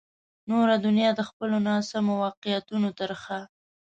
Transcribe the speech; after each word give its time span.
نوره 0.49 0.75
دنیا 0.85 1.09
د 1.15 1.21
خپلو 1.29 1.57
ناسمو 1.67 2.13
واقعیتونو 2.25 2.89
ترخه. 2.99 3.39